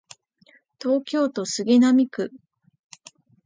[0.81, 2.31] 東京都杉並区